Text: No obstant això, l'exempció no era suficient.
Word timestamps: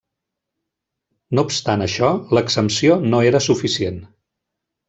No 1.35 1.43
obstant 1.49 1.85
això, 1.87 2.11
l'exempció 2.39 2.99
no 3.13 3.23
era 3.33 3.47
suficient. 3.51 4.05